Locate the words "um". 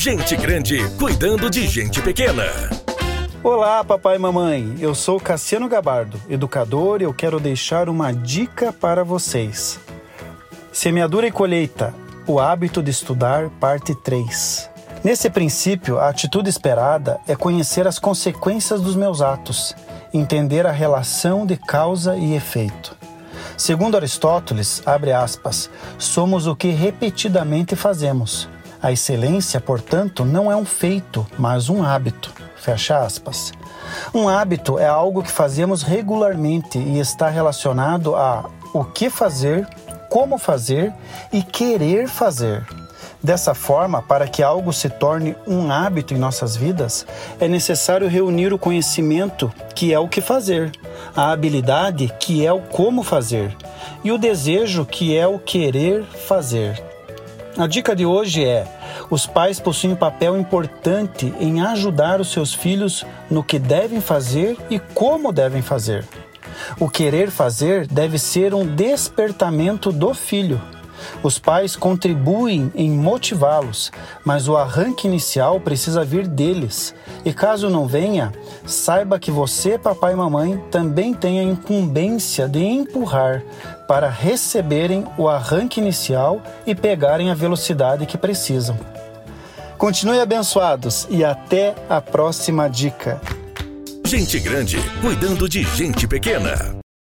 30.56-30.64, 31.68-31.82, 34.14-34.28, 45.46-45.70, 59.92-59.96, 68.54-68.66